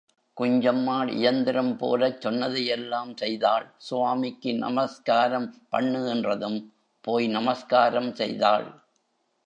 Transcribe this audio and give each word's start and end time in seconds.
குஞ்சம்மாள் 0.37 1.09
இயந்திரம்போலச் 1.15 2.21
சொன்னதையெல்லாம் 2.21 3.11
செய்தாள் 3.17 3.67
சுவாமிக்கு 3.77 4.53
நமஸ்காரம் 4.57 5.49
பண்ணு 5.69 6.01
என்றதும் 6.09 6.59
போய் 7.07 7.27
நமஸ்காரம் 7.27 8.11
செய்தாள். 8.15 8.67